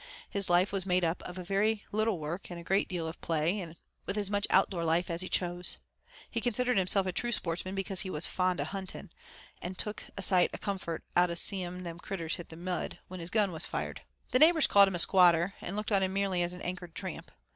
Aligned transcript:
His 0.27 0.49
life 0.49 0.71
was 0.71 0.83
made 0.83 1.03
up 1.03 1.21
of 1.27 1.37
a 1.37 1.43
very 1.43 1.85
little 1.91 2.17
work 2.17 2.49
and 2.49 2.59
a 2.59 2.63
great 2.63 2.89
deal 2.89 3.07
of 3.07 3.21
play, 3.21 3.75
with 4.07 4.17
as 4.17 4.31
much 4.31 4.47
outdoor 4.49 4.83
life 4.83 5.11
as 5.11 5.21
he 5.21 5.29
chose. 5.29 5.77
He 6.31 6.41
considered 6.41 6.75
himself 6.79 7.05
a 7.05 7.11
true 7.11 7.31
sportsman 7.31 7.75
because 7.75 7.99
he 7.99 8.09
was 8.09 8.25
'fond 8.25 8.59
o' 8.59 8.63
huntin',' 8.63 9.11
and 9.61 9.77
'took 9.77 10.05
a 10.17 10.23
sight 10.23 10.49
o' 10.55 10.57
comfort 10.57 11.03
out 11.15 11.29
of 11.29 11.37
seein' 11.37 11.83
the 11.83 11.93
critters 12.01 12.37
hit 12.37 12.49
the 12.49 12.55
mud, 12.57 12.97
when 13.09 13.19
his 13.19 13.29
gun 13.29 13.51
was 13.51 13.67
fired. 13.67 14.01
The 14.31 14.39
neighbors 14.39 14.65
called 14.65 14.87
him 14.87 14.95
a 14.95 14.97
squatter, 14.97 15.53
and 15.61 15.75
looked 15.75 15.91
on 15.91 16.01
him 16.01 16.13
merely 16.13 16.41
as 16.41 16.53
an 16.53 16.63
anchored 16.63 16.95
tramp. 16.95 17.29